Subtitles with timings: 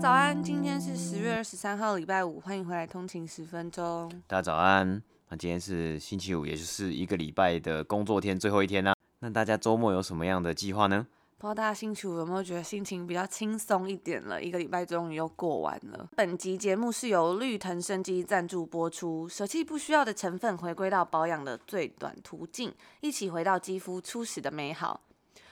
[0.00, 4.08] 早安，今天是十月二十三号，礼拜五，欢迎回来通勤十分钟。
[4.28, 8.94] 大家早安，那今天是星期五，也就是一个礼拜的工作天最后一天啦。
[9.18, 11.04] 那大家周末有什么样的计划呢？
[11.36, 14.40] 不知道大家星期五有没有觉得心情比较轻松一点了？
[14.40, 16.08] 一个礼拜终于又过完了。
[16.14, 25.00] 本集节目是由绿藤生机赞助播出，舍弃不需要的成分，回归到保养的最短途径，一起回到肌肤初始的美好。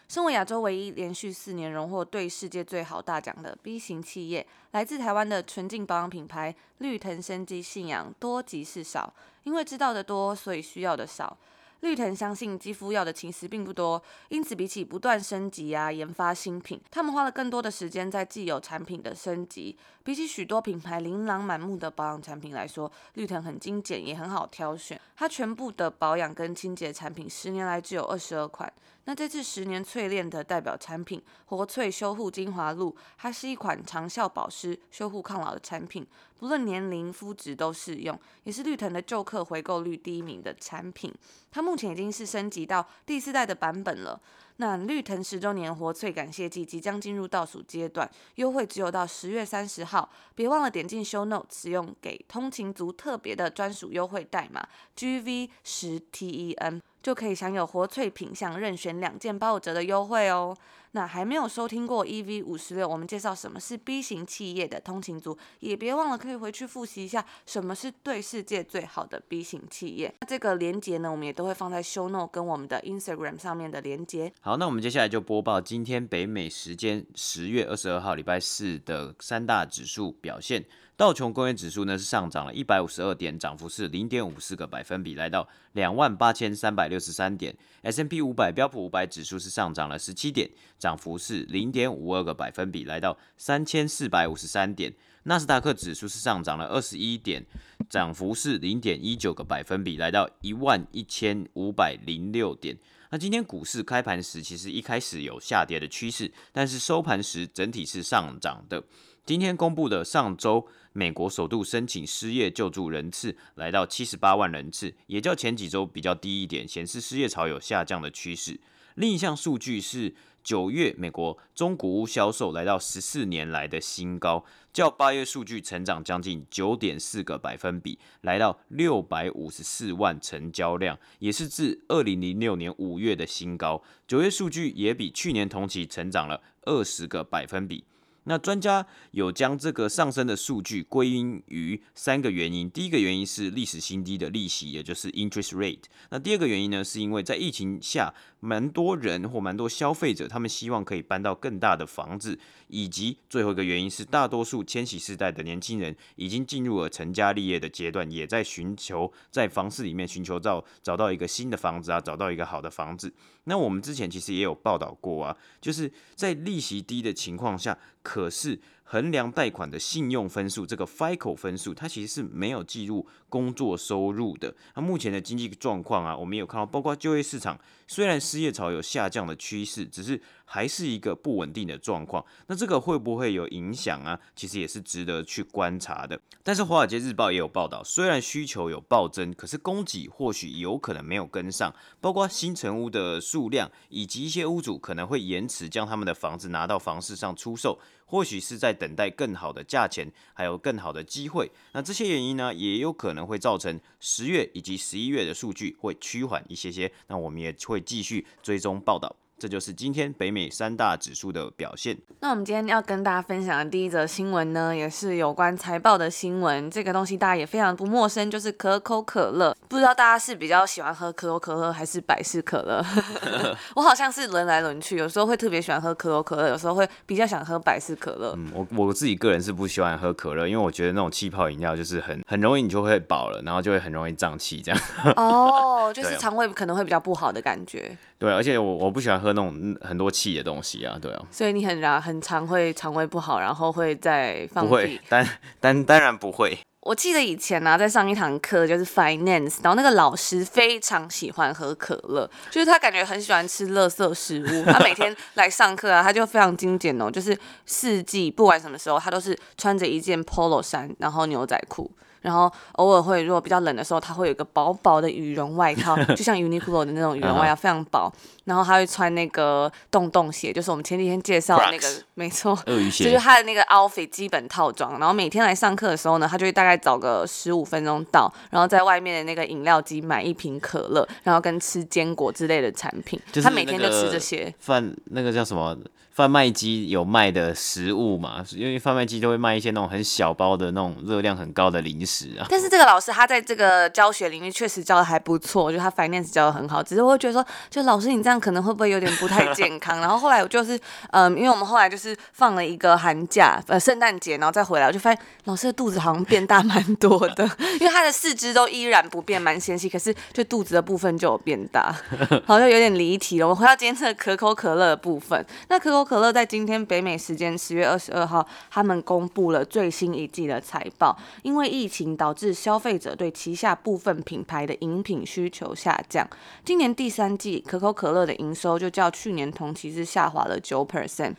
[0.08, 11.36] 身为亚洲唯一连续四年荣获对世界最好大奖的 B 型企业，来自台湾的纯净保养品牌绿藤生机信仰多即是少，因为知道的多，所以需要的少。
[11.80, 19.76] 绿藤相信肌肤要的其实并不多，因此比起不断升级啊研发新品，他们花了更多的时间在既有产品的升级。
[20.02, 24.98] 比起许多品牌琳琅满目的保养产品来说，绿藤很精简，也很好挑选。
[25.16, 28.72] 它全部的保养跟清洁产品，十年来只有二十二款。
[29.06, 36.04] 那这次十年淬炼的代表产品活萃修护精华露，它是一款长效保湿、修护抗老的产品，
[36.40, 41.14] 不论年龄肤质都适用，也是绿藤的旧客回购率第一名的产品。
[41.52, 44.20] 它目前已经是升级到第四代的版本了。
[44.58, 56.80] 那绿藤十周年活萃感谢季即将进入倒数阶段，优惠只有到十月三十号，别忘了点进 Show Note 使用给通勤族特别的专属优惠代码 GV 十 TEN。
[57.06, 60.56] 就可以享有活萃品相任选两件八五折的优惠哦。
[60.90, 70.12] 那还没有收听过 E V 五十六，我们介绍什么是 B 型企业的通勤族，也别忘了可以回去复习一下什么是对世界最好的 B 型企业。
[70.20, 74.32] 那这个连接呢，我们也都会放在 Show No 跟我们的 Instagram 上面的连接。
[74.40, 80.64] 好，那我们接下来就播报今天北美时间十月二十二号礼拜四的三大指数表现。
[80.96, 87.54] 道琼工业指数呢是上涨了一百五十二点，涨幅是零点五四个百分比，来到两万八千三百六十三点。
[87.82, 94.90] S&P 五百标普五百指数是上涨了十七点，涨幅是零点五二个百分比，来到三千四百五十三点。
[95.24, 97.44] 纳斯达克指数是上涨了二十一点，
[97.90, 102.74] 涨幅是零点一九个百分比，来到一万一千五百零六点。
[103.10, 108.82] 那今天股市开盘时其实一开始有下跌的趋势，但是收盘时整体是上涨的。
[109.26, 118.60] 今天公布的上周美国首度申请失业救助人次来到七十八万人次，也较前几周比较低一点，显示失业潮有下降的趋势。
[118.94, 120.14] 另一项数据是
[120.44, 133.82] 九月美国中古屋销售来到十四年来的新高，较八月数据成长将近九点四个百分比，来到六百五十四万成交量，也是自二零零六年五月的新高。
[134.06, 137.82] 九月数据也比去年同期成长了二十个百分比。
[138.26, 142.70] 那专家有将这个上升的数据归因于三个原因。
[142.70, 145.84] 第一个原因是历史新低的利息，也就是 interest rate。
[146.10, 148.12] 那第二个原因呢，是因为在疫情下，
[148.46, 152.38] 蛮多人或蛮多消费者，他们希望可以搬到更大的房子。
[152.68, 163.12] 以及最后一个原因是，大多数千禧世代的年轻人已经进入了成家立业的阶段，也在寻求在房市里面寻求到找到一个新的房子啊，找到一个好的房子。
[163.44, 168.58] 那我们之前其实也有报道过啊，就是在利息低的情况下，可是
[168.88, 174.54] 衡量贷款的信用分数，这个 FICO 分数，它其实是没有计入工作收入的。
[174.76, 177.58] 那目前的经济状况啊，我们有看到，包括就业市场，
[177.88, 182.24] 虽然失业潮有下降的趋势，只是还是一个不稳定的状况。
[182.46, 184.18] 那这个会不会有影响啊？
[184.34, 186.18] 其实也是值得去观察的。
[186.42, 197.78] 但是《华尔街日报》也有报道，虽然需求有暴增，可是供给或许有可能没有跟上，包括新成屋的数量，以及一些屋主可能会延迟将他们的房子拿到房市上出售。
[198.08, 201.50] 或许是在等待更好的价钱，还有更好的机会。
[201.72, 206.92] 那这些原因呢，也有可能会造成十月以及十一月的数据会趋缓一些些。
[207.08, 209.16] 那我们也会继续追踪报道。
[209.38, 211.94] 这就是今天北美三大指数的表现。
[212.20, 216.70] 那我们今天要跟大家分享的第一则新闻呢，也是有关财报的新闻。
[216.70, 219.54] 这个东西大家也非常不陌生，就是可口可乐。
[219.68, 222.82] 不知道大家是比较喜欢喝可口可乐还是百事可乐？
[223.76, 228.32] 我好像是轮来轮去，有时候会特别喜欢喝可口可乐，有时候会比较想喝百事可乐。
[228.38, 234.80] 嗯，我我自己个人是不喜欢喝可乐，因为我觉得那种气泡饮料就是很很容易你就会饱了，然后就会很容易胀气这样。
[235.16, 237.94] 哦，就是肠胃可能会比较不好的感觉。
[238.18, 241.22] 对，而且我我不喜欢喝那种很多气的东西啊，对啊。
[241.30, 244.68] 所以你很常很常会肠胃不好，然后会再放屁。
[244.68, 245.26] 不会，当
[245.60, 246.58] 当当然不会。
[246.80, 254.64] 我记得以前呢、啊，在上一堂课就是 finance，然后那个老师非常喜欢喝可乐，就是他感觉很喜欢吃垃圾食物。
[254.64, 261.90] 他每天来上课啊，他就非常精简哦，就是四季不管什么时候，他都是穿着一件 polo 衫，然后牛仔裤。
[262.20, 268.12] 然后偶尔会，如果比较冷的时候，他会有一个薄薄的羽绒外套， 就像 Uniqlo 的那种羽绒外套，非常薄。
[268.44, 274.98] 然后他会穿那个洞洞鞋，就是我们前几天介绍的那个，没错，鳄鱼鞋，就是他的那个 outfit 基本套装。
[275.00, 283.20] 然后每天来上课的时候呢，他就会大概早个十五分钟到，然后在外面的那个饮料机买一瓶可乐，然后跟吃坚果之类的产品。
[283.42, 284.54] 他每天就吃这些。
[284.60, 285.76] 饭那个叫什么？
[286.16, 288.42] 贩卖机有卖的食物嘛？
[288.52, 292.46] 因为贩卖机都会卖一些那种很小包的那种热量很高的零食啊。
[292.48, 296.82] 但是这个老师他在这个教学领域确实教的还不错，就他 finance 教的很好。
[296.82, 300.00] 只是我会觉得说，就老师你这样可能会不会有点不太健康？
[300.00, 300.80] 然后后来我就是，
[301.10, 307.44] 嗯，因为我们后来就是放了一个寒假，呃，圣诞节，然后再回来，我就发现老师的肚子好像变大蛮多的，
[307.78, 311.94] 因为他的四肢都依然不变，蛮纤细，可是就肚子的部分就有变大，
[312.46, 313.46] 好像有点离题了。
[313.46, 321.18] 我们回到今天这个可口可乐的部分，那可口可乐在今天北美时间十月二十二号，他们公布了最新一季的财报。
[321.42, 326.26] 因为疫情导致消费者对旗下部分品牌的饮品需求下降，
[326.64, 331.34] 今年第三季可口可乐的营收就较去年同期是下滑了九 percent。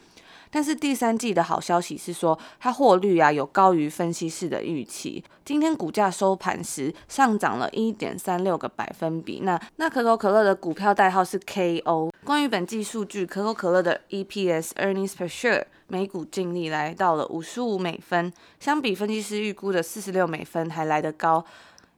[0.49, 5.23] 但是第三季的好消息是说，它获利啊有高于分析师的预期。
[5.45, 9.41] 今天股价收盘时上涨了一点三六个百分比。
[9.43, 12.11] 那那可口可乐的股票代号是 KO。
[12.23, 21.45] 关于本季数据，可口可乐的 EPS earnings per share 每股净利来到了五十五美分，相比分析师预估的四十六美分还来得高。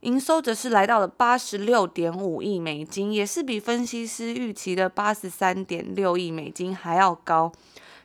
[0.01, 7.51] 营收则是来到了八十六点五亿美金，也是比分析师预期的八十三点六亿美金还要高。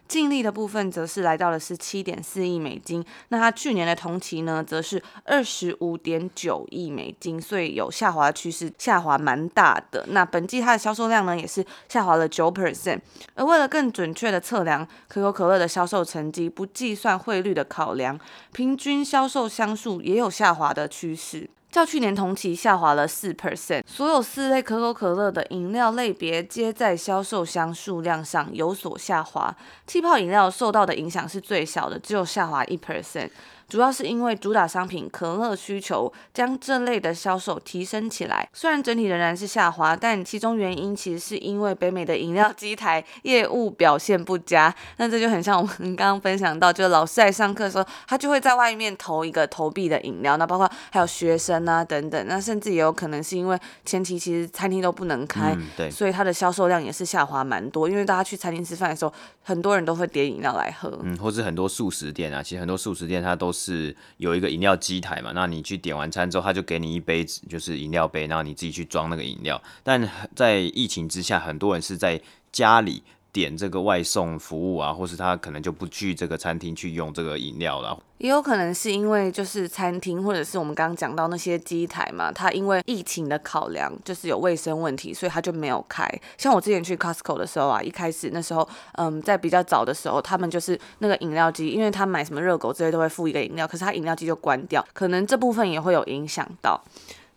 [0.07, 10.05] 净利的部分则是来到了十七点四亿美金，那它去年的同期呢，则是二十五点九亿美金，所以有下滑趋势，下滑蛮大的。
[10.11, 13.01] 那本季它的销售量呢，也是下滑了九 percent。
[13.35, 18.19] 而为了更准确的测量可口可乐的销售成绩，不计算汇率的考量，
[18.53, 21.49] 平均销售箱数也有下滑的趋势。
[21.75, 29.53] 较去年同期下滑了四 percent，所有四类可口可乐的饮料类别皆在销售箱数量上有所下滑，
[29.85, 33.29] 气泡饮料受到的影响是最小的，只有下滑一 percent。
[33.69, 44.75] 主要是因为主打商品可乐需求将这类的销售提升起来，虽然整体仍然是下滑，但其中原因其实是因为北美的饮料机台业务表现不佳。
[44.99, 57.89] 那这就很像我们刚刚分享到，就是老师在上课的时候，他就会在外面投一个投币的饮料，那包括还有学生啊等等，那甚至也有可能是因为前期其实餐厅都不能开，嗯、对，所以它的销售量也是下滑蛮多。
[57.89, 59.13] 因为大家去餐厅吃饭的时候，
[59.43, 69.63] 很多人都会点饮料来喝，嗯，或是很多素食店啊，其实很多素食店它都是有一个饮料机台嘛，那你去点完餐之后，他就给你一杯就是饮料杯，然后你自己去装那个饮料。
[69.83, 72.21] 但在疫情之下，很多人是在
[72.51, 73.03] 家里
[73.35, 77.99] 点这个外送服务啊，或是他可能就不去这个餐厅去用这个饮料了。
[78.19, 86.09] 也有可能是因为就是餐厅或者是我们刚刚讲到那些机台嘛，它因为疫情的考量，就是有卫生问题，所以它就没有开。
[86.39, 96.81] 像我之前去 Costco 的时候啊，一开始那时候，嗯，在比较早的时候，他们就是那个饮料机，因为他买什么热狗之类都会附一个饮料，可是他饮料机就关掉，可能这部分也会有影响到。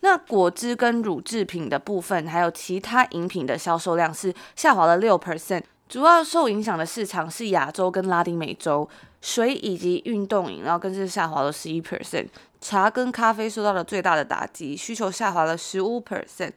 [0.01, 5.63] 那果汁跟乳制品的部分，还有其他饮品的销售量是下滑了六 percent。
[5.89, 8.87] 主要受影响的市场是亚洲跟拉丁美洲，
[9.21, 12.27] 水以及运动饮料更是下滑了十一 percent，
[12.59, 16.51] 茶跟咖啡受到了最大的打击，需求下滑了十五 percent，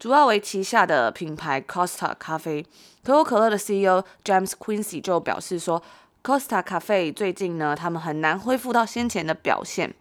[0.00, 2.66] 主要为旗下的品牌 Costa 咖啡。
[3.04, 5.80] 可口可乐的 CEO James Quincy 就表示说
[6.24, 9.94] ，Costa 咖啡最近呢，他们很难恢复到先前的表现。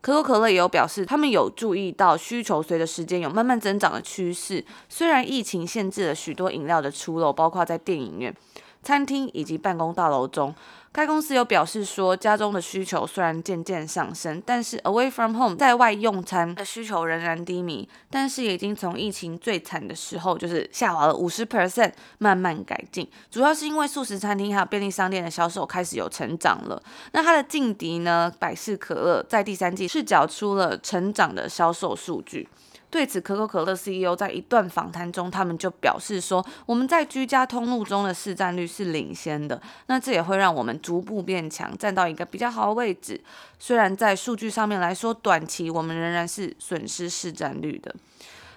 [0.00, 4.64] 可口可乐也有表示，他们有注意到需求随着时间有慢慢增长的趋势。
[4.88, 8.34] 虽然疫情限制了许多饮料的出漏，包括在电影院、
[8.82, 10.54] 餐厅以及办公大楼中。
[10.92, 23.08] 该公司有表示说，家中的需求虽然渐渐上升，但是 away from home 在外用餐的需求仍然低迷，但是已经从疫情最惨的时候，就是下滑了五十 percent，慢慢改进。
[23.30, 26.82] 主要是因为素食餐厅还有便利商店的销售开始有成长了。
[27.12, 32.48] 那它的劲敌呢，百事可乐在第三季是缴出了成长的销售数据。
[32.90, 43.20] 对此，可口可乐 CEO 在一段访谈中，他们就表示说：“我们在居家通路中的市占率是领先的，那这也会让我们逐步变强，站到一个比较好的位置。
[43.58, 47.94] 虽然在数据上面来说，短期我们仍然是损失市占率的。”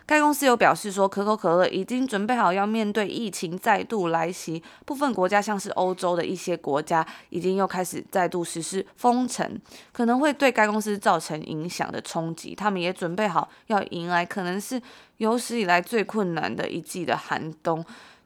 [0.06, 9.58] 该公司有表示说，可口可乐已经准备好要面对疫情再度来袭，部分国家像是欧洲的一些国家已经又开始再度实施封城，
[9.94, 12.53] 可能会对该公司造成影响的冲击。
[12.53, 14.80] 他们也准备好要迎来可能是
[15.20, 17.84] 有史以来最困难的一季的寒冬。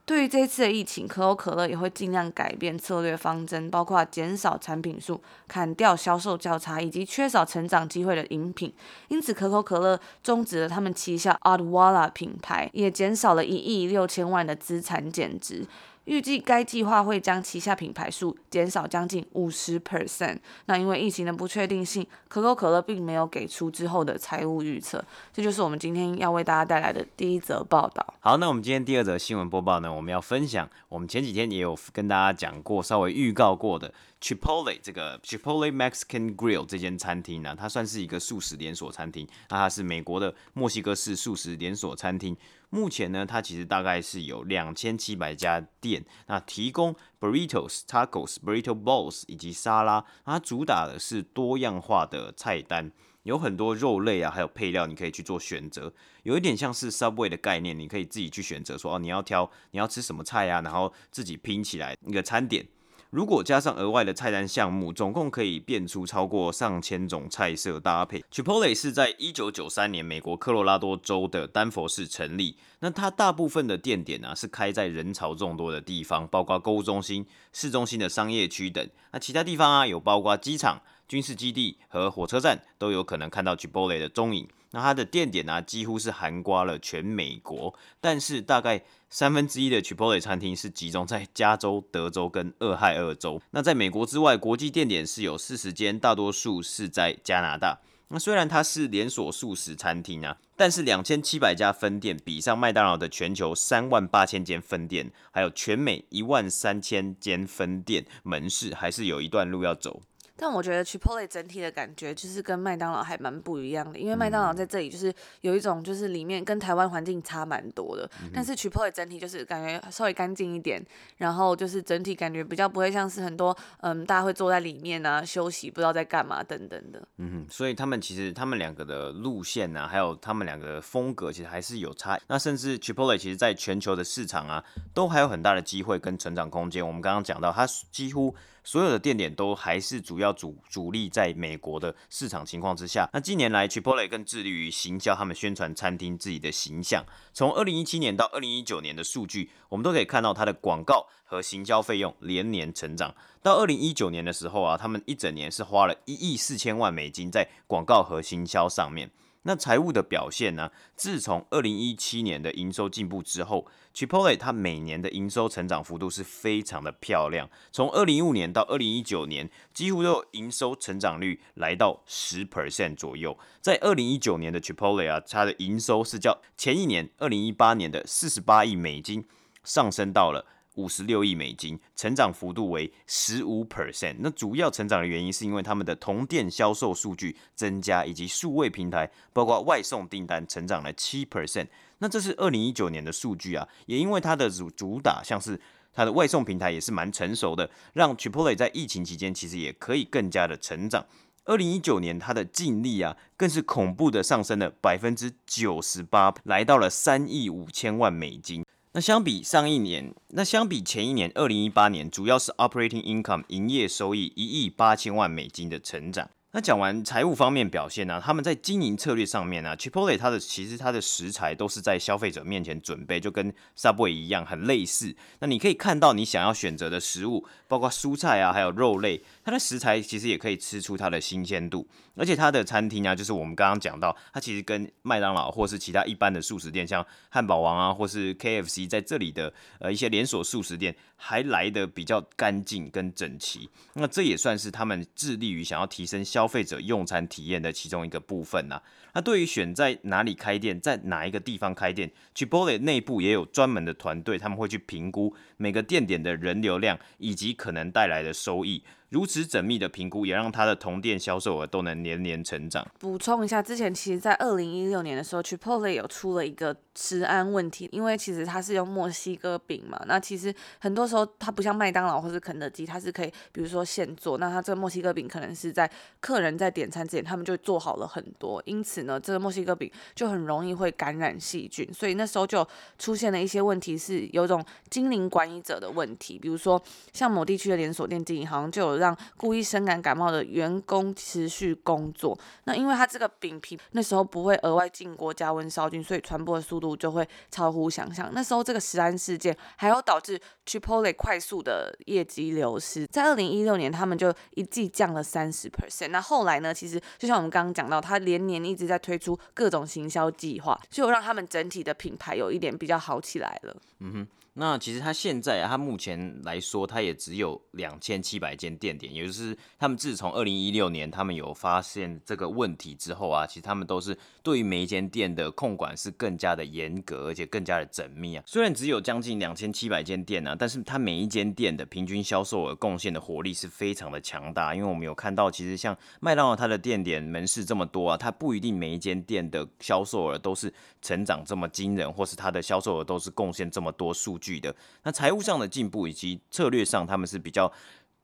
[0.07, 8.73] 对于这次的疫情，可口可乐也会尽量改变策略方针，包括减少产品数、砍掉销售较差以及缺少成长机会的饮品。
[9.09, 15.67] 因此，可口可乐终止了他们旗下 Odwalla 品牌，也减少了一亿六千万的资产减值。
[16.07, 20.39] 预计该计划会将旗下品牌数减少将近五十 percent。
[20.65, 25.03] 那因为疫情的不确定性，可口可乐并没有给出之后的财务预测。
[25.33, 28.13] 这就是我们今天要为大家带来的第一则报道。
[28.21, 39.27] 好，那我们今天第二则新闻播报呢，我们要分享我们前几天也有跟大家讲过、稍微预告过的 Chipotle 这个 Chipotle Mexican Grill 这间餐厅呢，它算是一个素食连锁餐厅。
[39.49, 42.37] 那它是美国的墨西哥式素食连锁餐厅。
[42.69, 50.03] 目前呢，它其实大概是有两千七百家店，那提供 burritos、tacos、burrito bowls 以及沙拉。
[50.25, 52.91] 它主打的是多样化的菜单，
[53.23, 55.93] 有很多肉类啊，还有配料，你可以去做选择，
[56.23, 62.67] 有一点像是 Subway 的概念，你可以自己去选择说哦，你要挑你要吃什么菜啊，然后自己拼起来一个餐点。
[63.09, 68.21] 如果加上额外的菜单项目，总共可以变出超过上千种菜色搭配。
[68.29, 72.57] Chipotle 是在一九九三年美国科罗拉多州的丹佛市成立。
[72.79, 78.85] 那它大部分的店点啊是开在人潮众多的地方，包括购物中心、市中心的商业区等。
[79.11, 84.45] 那其他地方啊有包括机场、军事基地和火车站都有可能看到 Chipotle 的踪影。
[84.71, 93.41] 那它的店点呢、啊，几乎是涵盖了全美国，但是大概三分之一的 Chipotle 餐厅是集中在加州、德州跟俄亥俄州。
[93.51, 97.79] 那在美国之外，国际店点是有四十间，大多数是在加拿大。
[98.09, 110.01] 那虽然它是连锁素食餐厅啊，但是两千七百家分店，比上麦当劳的全球三万八千间分店，还有全美一万三千间分店门市，还是有一段路要走。
[110.37, 120.81] 但我觉得 Chipotle 整体的感觉就是跟麦当劳还蛮不一样的，因为麦当劳在这里就是有一种就是里面跟台湾环境差蛮多的，嗯、但是 Chipotle 整体就是感觉稍微干净一点，
[121.17, 127.01] 然后就是整体感觉比较不会像是很多嗯大家会坐在里面啊休息不知道在干嘛等等的。
[127.17, 132.19] 嗯哼，所以他们其实他们两个的路线啊，还有他们两个的风格其实还是有差。
[132.27, 134.63] 那甚至 Chipotle 其实在全球的市场啊，
[134.93, 136.85] 都还有很大的机会跟成长空间。
[136.85, 138.35] 我们刚刚讲到，它几乎。
[138.67, 143.09] 所有的店点都还是主要主主力在美国的市场情况之下。
[143.13, 147.05] 那近年来，Chipotle 更致力于行销他们宣传餐厅自己的形象。
[147.31, 153.15] 从二零一七年到二零一九年的数据，我们都可以看到它的广告和行销费用连年成长。
[153.41, 159.09] 到二零一九年的时候啊，他们一整年是花了一亿四千万美金在广告和行销上面。
[159.47, 160.69] 那财务的表现呢？
[160.97, 167.49] 自从二零一七年的营收进步之后，Chipotle 它每年的营收成长幅度是非常的漂亮。
[167.71, 173.39] 从二零一五年到二零一九年，几乎都有营收成长率来到十 percent 左右。
[173.61, 179.25] 在二零一九年的 Chipotle 啊，它的营收是较前一年二零一八年的四十八亿美金
[179.63, 180.45] 上升到了。
[180.77, 184.15] 五十六亿美金，成长幅度为十五 percent。
[184.19, 191.67] 那主要成长的原因是因为他们的同店销售数据增加，以及数位平台包括外送订单成长了七 percent。
[191.99, 195.59] 那这是二零一九年的数据啊，也因为它的主主打像是
[195.91, 201.05] 它的外送平台也是蛮成熟的，让 Chipotle 在疫情期间其实也可以更加的成长。
[201.45, 208.63] 二零一九年它的净利啊，更是恐怖的上升了百分之九十八，来到了三亿五千万美金。
[208.97, 216.27] 那相比上一年，那相比前一年，二零一八年，主要是 operating income 营业收益一亿八千万美金的成长。
[216.57, 225.15] 那讲完财务方面表现呢、他们在经营策略上面呢、，Chipotle 它的其实它的食材都是在消费者面前准备，就跟 Subway 一样，很类似。
[225.37, 231.87] 那你可以看到你想要选择的食物，包括蔬菜啊，还有肉类，它的食材其实也可以吃出它的新鲜度。
[232.15, 243.69] 而且它的餐厅啊，就是我们刚刚讲到，它其实跟麦当劳或是其他一般的速食店，像汉堡王啊，或是 KFC 在这里的呃一些连锁速食店，还来得比较干净跟整齐。
[243.93, 248.81] 那这也算是他们致力于想要提升消消费者用餐体验的其中一个部分呐、
[249.13, 258.81] 那对于选在哪里开店，在哪一个地方开店，Chipotle 内部也有专门的团队，他们会去评估每个店点的人流量以及可能带来的收益。
[259.09, 262.85] 如此缜密的评估，也让他的同店销售额都能年年成长。
[262.99, 282.67] 补充一下，之前其实在二零一六年的时候，Chipotle 有出了一个食安问题，因为其实它是用墨西哥饼嘛，那其实很多时候它不像麦当劳或是肯德基，它是可以比如说现做，那它这个墨西哥饼可能是在客人在点餐之前，他们就做好了很多，因此呢，这个墨西哥饼就很容易会感染细菌，所以那时候就
[282.99, 286.81] 出现了一些问题，是有种经营管理者的问题，比如说
[287.13, 298.29] 像某地区的连锁店经营，好像就有让故意深感感冒的员工持续工作，那因为它这个饼皮那时候不会额外进锅加温杀菌，所以传播的速度就会超乎想象。
[298.33, 306.09] 那时候这个食安事件还有导致 Chipotle 快速的业绩流失，在二零一六年他们就一季降了三十 percent。
[306.09, 313.75] 那后来呢，其实就像我们刚刚讲到，他连年一直在推出各种行销计划，就让他们整体的品牌有一点比较好起来了。
[313.99, 314.27] 嗯哼。
[314.59, 328.43] 那其实它现在啊，它目前来说，它也只有两千七百间店点，也就是他们自从二零一六年他们有发现这个问题之后啊，其实他们都是对于每一间店的控管是更加的严格，而且更加的缜密啊。
[328.47, 334.73] 虽然只有将近两千七百间店啊，但是它每一间店的平均销售额贡献的火力是非常的强大。
[334.73, 344.46] 因为我们有看到，其实像麦当劳它的店点门市这么多啊，它不一定每一间店的销售额都是成长这么惊人，或是它的销售额都是贡献这么多数据。
[344.59, 344.73] 的
[345.03, 347.71] 那财务上的进步以及策略上，他们是比较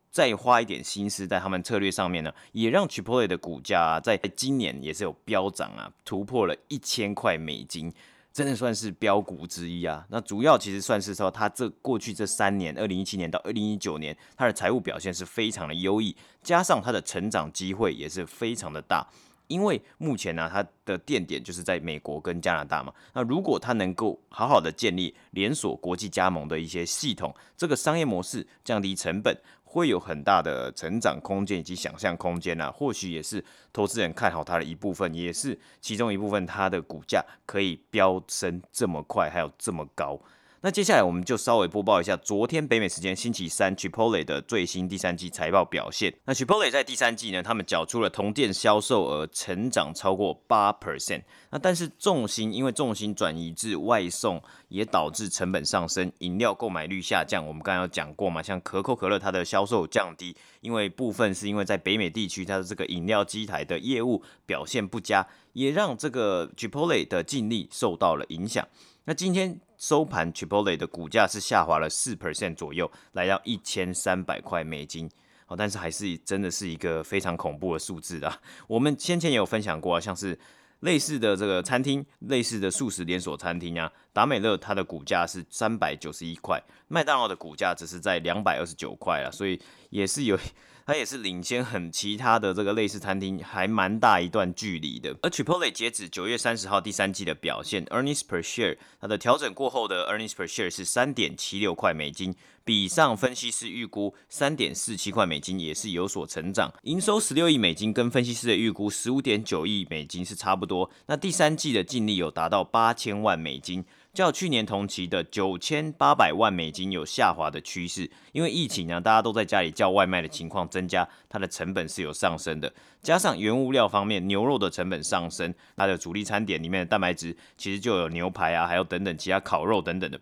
[0.10, 7.92] 再花一点心思在他们策略上面呢，也让 Chipotle 的股价，在今年也是有飙涨啊，突破了一千块美金，
[8.32, 10.06] 真的算是飙股之一啊。
[10.10, 19.08] 那主要其实算是说，他这过去这三年，二零一七年到二零一九年，他的财务表现是非常的优异，加上他的成长机会也是非常的大。
[19.48, 22.94] 因为目前呢，它的店点就是在美国跟加拿大嘛。
[23.14, 32.72] 那如果它能够好好的建立连锁国际加盟的一些系统，这个商业模式降低成本，会有很大的成长空间以及想象空间啊。
[32.72, 40.20] 或许也是投资人看好它的一部分，也是其中一部分，它的股价可以飙升这么快，还有这么高。
[40.65, 46.15] 那接下来我们就稍微播报一下昨天北美时间星期三 Chipotle 的最新第三季财报表现。
[46.24, 51.24] 那 Chipotle 在第三季呢，他们缴出了同店销售额成长超过八 percent。
[51.50, 57.46] 那但是重心因为重心转移至外送，也导致成本上升，饮料购买率下降。
[57.46, 68.66] 我们刚刚有讲过嘛，像可口可乐它的销售降低，因为部分是因为在北美地区它的这个饮料机台的业务表现不佳，也让这个 Chipotle 的净利受到了影响。
[69.05, 75.09] 那今天收盘，Chipotle 的股价是下滑了四 percent 左右，来到一千三百块美金。
[75.46, 78.39] 好，但是还是真的是一个非常恐怖的数字啊。
[78.66, 80.39] 我们先前也有分享过啊，像是
[80.79, 90.40] 类似的这个餐厅，类似的素食连锁餐厅啊，达美乐它的股价是三百九十一块，麦当劳的股价只是在两百二十九块啊，所以也是有。
[90.86, 95.16] 它也是领先很其他的这个类似餐厅还蛮大一段距离的。
[95.22, 106.70] 而 Chipotle 截止九月三十号第三季的表现，earnings per share 它的调整过后的 earnings per share 是三点七六块美金，比上分析师预估三点四七块美金也是有所成长。
[106.82, 110.92] 营收十六亿美金跟分析师的预估十五点九亿美金是差不多。
[111.06, 113.86] 那第三季的净利有达到八千万美金。
[114.14, 122.72] 较去年同期的九千八百万美金有下滑的趋势，因为疫情呢，大家都在家里叫外卖的情况增加，它的成本是有上升的。
[123.02, 130.20] 加上原物料方面，牛肉的成本上升，它的主力餐点里面的蛋白质其实就有牛排啊，还有等等其他烤肉等等的。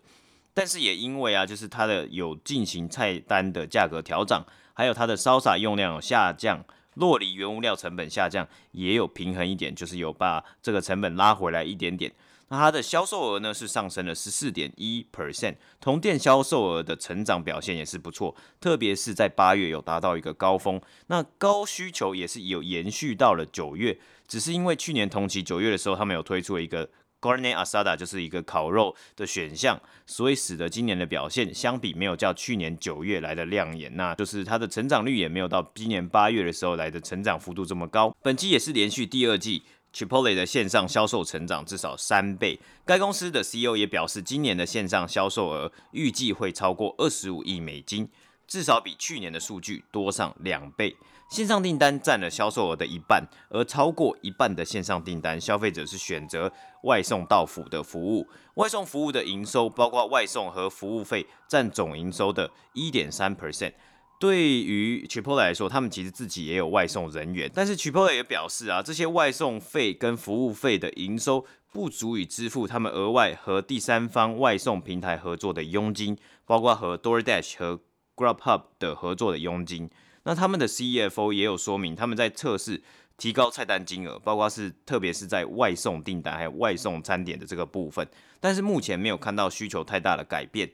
[0.53, 4.41] 但是也因为啊，就是它的有进行菜单的价格调整，
[4.73, 6.63] 还有它的烧洒用量有下降，
[6.95, 12.09] 酪梨原物料成本下降，也有平衡一点，就是有把这个成本拉回来一点点。
[12.51, 26.89] 那它的销售额呢，是上升了十四点一 percent，同店销售额的成长表现也是不错，特别是在八月有达到一个高峰，那高需求也是有延续到了九月，只是因为去年同期九月的时候，他们有推出了一个
[27.21, 39.63] Carne Asada，就是一个烤肉的选项，所以使得今年的表现相比没有较去年九月来的亮眼，那就是它的成长率也没有到今年八月的时候来的成长幅度这么高，本季也是连续第二季。
[39.93, 48.07] Chipotle 的线上销售成长至少三倍，该公司的 CEO 也表示，今年的线上销售额预计会超过二十五亿美金，
[48.47, 50.95] 至少比去年的数据多上两倍。
[51.29, 56.51] 线上订单占了销售额的一半，而超过一半的线上订单，消费者是选择
[56.83, 58.27] 外送到府的服务。
[58.55, 63.73] 外送服务的营收，包括外送和服务费，占总营收的一点三 percent。
[64.21, 77.79] 对于 Chipotle 来说，他们其实自己也有外送人员，但是 Chipotle 也表示啊，这些外送费跟服务费的营收不足以支付他们额外和第三方外送平台合作的佣金，包括和 DoorDash 和
[78.15, 79.89] GrubHub 的合作的佣金。
[80.21, 82.83] 那他们的 CFO 也有说明，他们在测试
[83.17, 88.07] 提高菜单金额，包括是特别是在外送订单还有外送餐点的这个部分，
[88.39, 90.69] 但是目前没有看到需求太大的改变。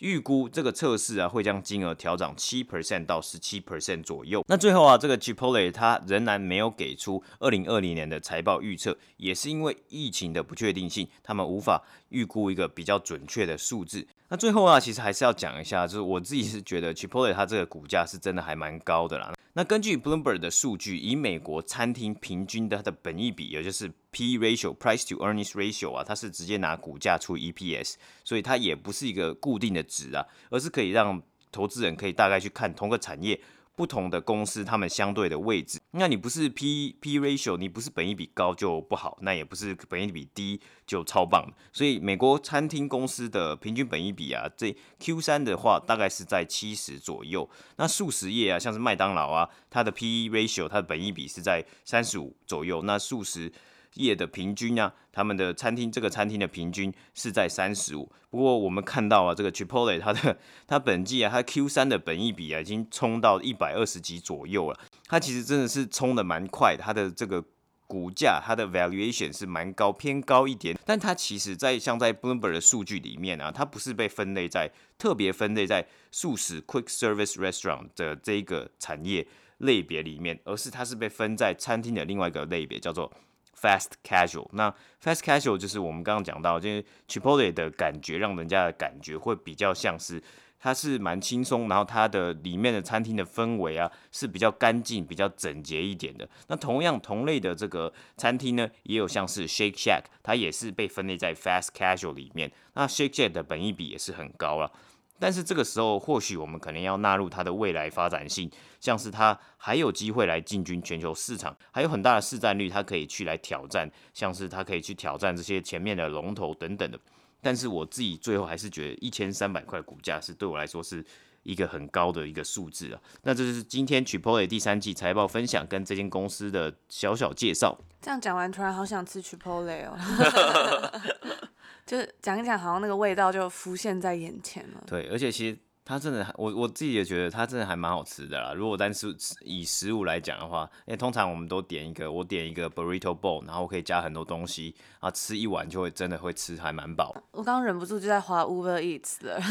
[0.00, 4.44] 预估这个测试啊，会将金额调涨七 percent 到十七 percent 左右。
[4.48, 14.06] 那最后啊，这个 Chipotle 它仍然没有给出二零二零年的财报预测，也是因为疫情的不确定性，他们无法预估一个比较准确的数字。
[14.32, 19.32] 那最后啊，其实还是要讲一下，就是我自己是觉得 Chipotle 它这个股价是真的还蛮高的啦。
[19.54, 33.40] 那根据 Bloomberg 的数据，以美国餐厅平均的它的本益比，也就是 P ratio（Price to Earnings Ratio） 啊，它是直接拿股价除 EPS，所以它也不是一个固定的值啊，而是可以让投资人可以大概去看同个产业。
[33.76, 41.52] 不同的公司，他们相对的位置，那你不是 P P ratio，你不是本益比高就不好，那也不是本益比低就超棒。
[41.72, 47.50] 所以美国餐厅公司的平均本益比啊，这 Q 三的话大概是在七十左右。
[47.76, 52.82] 那速食业啊，像是麦当劳啊，它的 P ratio，它的本益比是在三十五左右。
[52.82, 53.52] 那速食
[53.94, 58.10] 业的平均啊，他们的餐厅这个餐厅的平均是在三十五。
[58.30, 64.78] 不过我们看到啊，这个 Chipotle 它的它本季啊，它 Q 三的本益比啊，已经冲到一百二十几左右了。
[65.06, 67.44] 它其实真的是冲的蛮快，它的这个
[67.88, 70.78] 股价它的 valuation 是蛮高，偏高一点。
[70.86, 79.26] 但它其实在像在 Bloomberg 的数据里面啊，它不是被分类在特别分类在素食 Quick Service Restaurant 的这个产业
[79.58, 83.12] 类别里面，而是它是被分在餐厅的另外一个类别，叫做。
[83.60, 90.22] Fast casual，那 fast casual 就是我们刚刚讲到，就是 Chipotle 的感觉，让人家的感觉会比较像是
[90.58, 96.26] 它是蛮轻松，然后它的里面的餐厅的氛围啊是比较干净、比较整洁一点的。
[96.46, 102.50] 那同样同类的这个餐厅呢，也有像是 Shake Shack，它也是被分类在 fast casual 里面。
[102.72, 104.72] 那 Shake Shack 的本益比也是很高了。
[105.20, 116.98] 但是这个时候，或许我们可能要纳入它的未来发展性，像是它还有机会来进军全球市场，还有很大的市占率，它可以去来挑战，像是它可以去挑战这些前面的龙头等等的。
[117.42, 121.04] 但是我自己最后还是觉得一千三百块股价是对我来说是
[121.42, 123.00] 一个很高的一个数字啊。
[123.22, 127.78] 那这就是今天 Chipotle 第三季财报分享跟这间公司的小小介绍。
[128.00, 129.96] 这样讲完，突然好想吃 Chipotle 哦。
[131.90, 134.84] 就是讲一讲，好像那个味道就浮现在眼前了。
[134.86, 135.58] 对，而且其实。
[135.82, 138.52] 它真的，我我自己也觉得它真的还蛮好吃的啦。
[138.54, 147.12] 如果单是以食物来讲的话，因为通常我们都点一个，我点一个 burrito bowl，然后可以加很多东西，然后吃一碗就会真的会吃还蛮饱。
[147.32, 149.34] 我刚刚忍不住就在花 Uber Eats 了，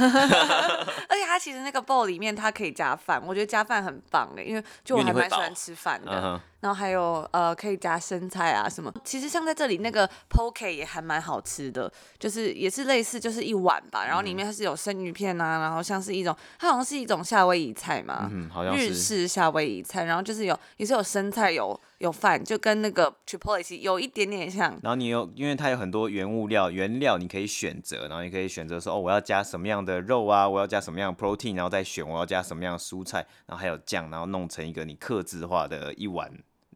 [1.10, 6.42] 而且它其实那个 bowl 里面它可以加饭，我觉得加饭很棒诶，因为就我还蛮喜欢吃饭的。
[6.60, 8.94] 然后还有呃，可以加生菜啊什么。
[9.04, 24.72] 其实像在这里那个 poke 也还蛮好吃的，就是也是类似就是一碗吧，然后里面它是有生鱼片啊，然后像是一种它好像是一种夏威夷菜嘛，嗯，好像是日式夏威夷菜，然后就是有也是有生菜有有饭，就跟那个 Chipotle 有一点点像。
[24.84, 36.30] 然后你有因为它有很多原物料原料你可以选择，然后你可以选择说哦，我要加什么样的肉啊，我要加什么样的 protein，然后再选我要加什么样的蔬菜，然后还有酱，然后弄成一个你客制化的一碗。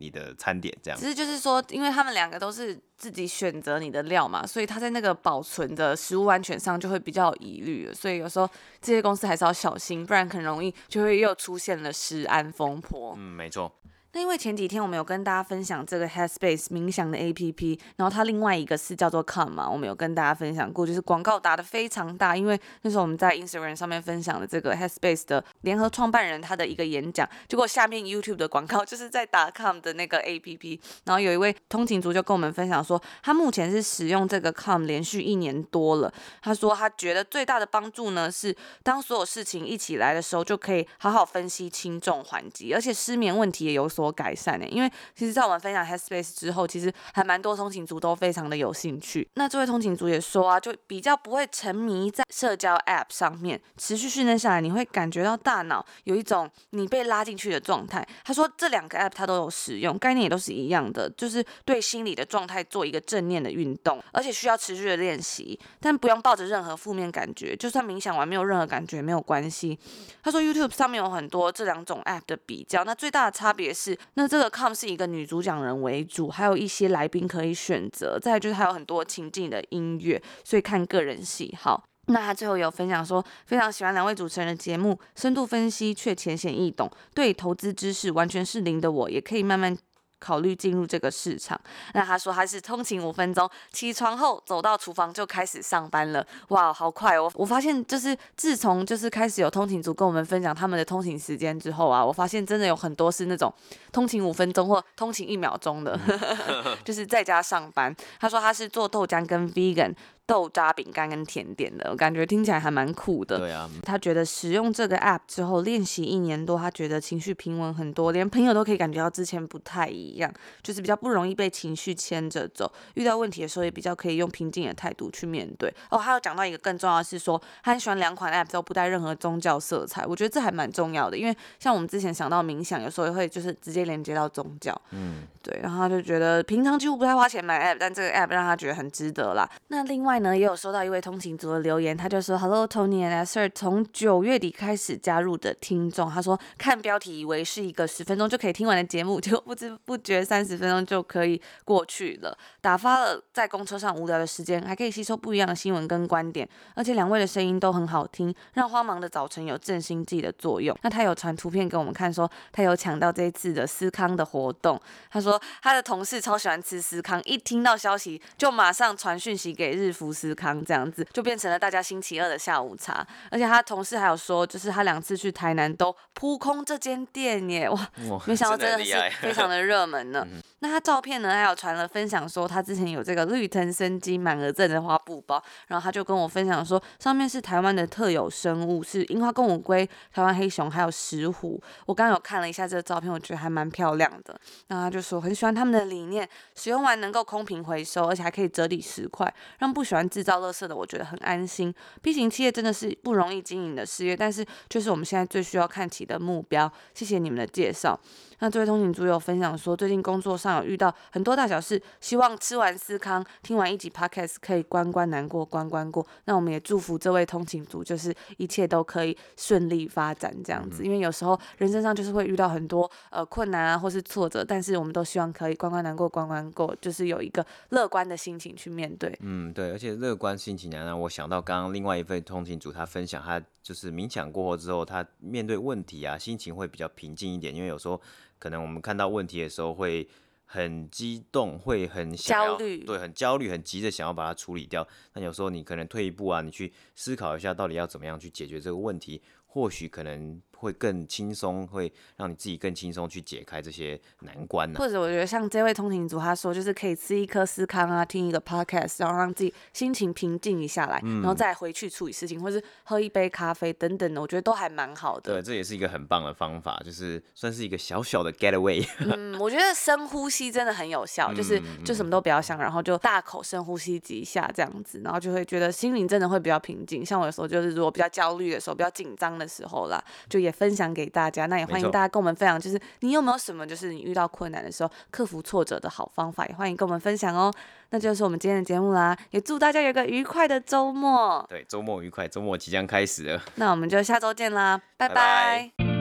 [0.03, 8.49] 你的餐点这样，其实就是说，因为他们两个都是自己选择你的料嘛，所以他在那个保存的食物安全上就会比较有疑虑，所以有时候
[8.81, 13.13] 这些公司还是要小心，不然很容易就会又出现了食安风波。
[13.17, 13.73] 嗯，没错。
[14.15, 34.53] 那因为前几天我们有跟大家分享这个 Headspace 冥想的 APP，然后它另外一个是叫做 Calm 嘛，我们有跟大家分享过，就是广告打得非常大，因为那时候我们在 Instagram 上面分享了这个 Headspace 的联合创办人他的一个演讲，结果下面 YouTube 的广告 就是在打 Calm 的那个 APP，然后有一位通勤族就跟我们分享说，他目前是使用这个
[34.53, 44.02] Calm 连续一年多了，他说他觉得最大的帮助呢是当所有事情一起来的时候，就可以好好分析轻重缓急，而且失眠问题也有所。
[44.03, 44.65] 多改善呢？
[44.67, 49.27] 因为其实，在我们分享 Headspace 之后，其实还蛮多通勤族都非常的有兴趣。
[49.35, 58.05] 那这位通勤族也说啊，就比较不会沉迷在社交 App 上面，持续训练下来，你会感觉到大脑有一种你被拉进去的状态。
[58.23, 69.77] 他说这两个 App 他都有使用，概念也都是一样的，就是对心理的状态做一个正念的运动，而且需要持续的练习，但不用抱着任何负面感觉，就算冥想完没有任何感觉没有关系。
[70.21, 73.92] 他说 YouTube 上面有很多这两种 App 的比较，那最大的差别是。
[74.15, 81.83] 那这个 come 是一个女主讲人为主，还有一些来宾可以选择，再就是还有很多情境的音乐，所以看个人喜好。
[82.07, 89.77] 那他最后有分享说，非常喜欢两位主持人的节目，深度分析却浅显易懂，对投资知识完全是零的我，也可以慢慢
[90.23, 91.59] 考虑进入这个市场。
[91.93, 96.25] 那他说他是通勤五分钟，起床后走到厨房就开始上班了。
[96.47, 97.29] 哇，好快哦！
[97.35, 103.53] 我发现就是自从就是开始有通勤族跟我们分享他们的通勤时间之后啊，我发现真的有很多是那种
[103.91, 105.99] 通勤五分钟或通勤一秒钟的，
[106.85, 107.93] 就是在家上班。
[108.19, 109.93] 他说他是做豆浆跟 vegan。
[110.25, 113.39] 豆渣饼干跟甜点的，我感觉听起来还蛮酷的。
[113.39, 125.73] 对啊，他觉得使用这个 app 之后，练习一年多，他觉得情绪平稳很多，连朋友都可以感觉到之前不太一样，就是比较不容易被情绪牵着走，遇到问题的时候也比较可以用平静的态度去面对。
[125.89, 134.73] 哦，还有讲到一个更重要的是说，他很喜欢两款 app 都不带任何宗教色彩，我觉得这还蛮重要的，因为像我们之前想到冥想，有时候也会就是直接连接到宗教。
[134.91, 139.49] 嗯，对，然后他就觉得平常几乎不太花钱买 app，但这个 app 让他觉得很值得啦。
[139.67, 160.77] 那另外外呢，也有收到一位通勤族的留言，他就说：“Hello Tony and Sir，从九月底开始加入的听众，他说看标题以为是一个十分钟就可以听完的节目， 结果不知不觉三十分钟就可以过去了，打发了在公车上无聊的时间，还可以吸收不一样的新闻跟观点，而且两位的声音都很好听，让慌忙的早晨有振兴剂的作用。
[160.83, 177.89] 那他有传图片给我们看，说他有抢到这一次的思康的活动，他说他的同事超喜欢吃思康，一听到消息就马上传讯息给日服司康。”这样子就变成了大家星期二的下午茶，而且他同事还有说，就是他两次去台南都扑空这间店耶，哇，
[178.25, 180.25] 没想到真的是非常的热门呢。
[180.59, 191.61] 那他照片呢，还有传了分享说他之前有这个绿藤生机满额赠的花布包，然后他就跟我分享说，上面是台湾的特有生物，是樱花公母龟、台湾黑熊还有石虎。
[191.85, 194.39] 我刚刚有看了一下这个照片，我觉得还蛮漂亮的。
[194.67, 201.73] 那他就说很喜欢他们的理念，使用完能够空瓶回收，而且还可以折抵十块，让不喜欢制造垃圾的我觉得很安心。
[202.01, 206.71] B 型企业真的是不容易经营的事业，但是就是我们现在最需要看齐的目标。
[206.93, 207.99] 谢谢你们的介绍。
[208.39, 216.05] 那这位通勤族有分享说，最近工作上有遇到很多大小事，希望吃完思康，听完一集 podcast 可以关关难过关关过。
[216.25, 220.83] 那我们也祝福这位通勤族，就是一切都可以顺利发展这样子。
[220.83, 229.17] 因为有时候人生上就是会遇到很多呃困难啊，或是挫折，但是我们都希望可以关关难过关关过，就是有一个乐观的心情去面对。
[229.21, 238.01] 嗯，对，而且乐观心情呢，让我想到刚刚另外一位通勤组他分享，他就是冥想过后之后，他面对问题啊，心情会比较平静一点，因为有时候。
[238.39, 240.05] 可能我们看到问题的时候会
[240.43, 244.85] 很激动，会很想要，焦虑，对，很焦虑，很急着想要把它处理掉。
[245.13, 250.41] 那有时候你可能退一步啊，你去思考一下，到底要怎么样去解决这个问题，或许可能。
[250.57, 254.79] 会更轻松，会让你自己更轻松去解开这些难关呢、啊。
[254.79, 265.33] 或者我觉得像这位通勤族他说，就是可以吃一颗司康啊，听一个 podcast，然后让自己心情平静一下来，嗯、然后再回去处理事情，或是喝一杯咖啡等等的，我觉得都还蛮好的。
[265.33, 268.87] 对，这也是一个很棒的方法，就是算是一个小小的 getaway。
[268.99, 277.05] 嗯，我觉得深呼吸真的很有效，就是就什么都不要想，然后就大口深呼吸几下这样子，然后就会觉得心灵真的会比较平静。
[277.05, 280.52] 像我有时候就是如果比较焦虑的时候，比较紧张的时候啦，就也。
[280.53, 287.53] 分享给大家，那也欢迎大家跟我们分享，就是你有没有什么，就是你遇到困难的时候克服挫折的好方法，也欢迎跟我们分享哦。
[287.89, 291.45] 那就是我们今天的节目啦，也祝大家有个愉快的周末。
[291.49, 293.41] 对，周末愉快，周末即将开始了。
[293.55, 295.15] 那我们就下周见啦，拜拜。
[295.15, 295.92] 拜拜。